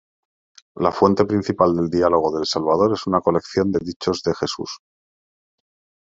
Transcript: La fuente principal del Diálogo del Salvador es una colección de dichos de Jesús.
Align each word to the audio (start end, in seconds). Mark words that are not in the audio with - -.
La 0.83 0.91
fuente 0.91 1.25
principal 1.25 1.75
del 1.75 1.87
Diálogo 1.87 2.35
del 2.35 2.47
Salvador 2.47 2.93
es 2.93 3.05
una 3.05 3.21
colección 3.21 3.71
de 3.71 3.81
dichos 3.85 4.23
de 4.23 4.33
Jesús. 4.33 4.79